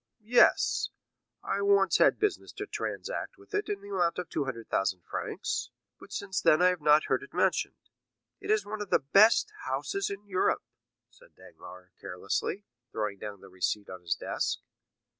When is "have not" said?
6.69-7.03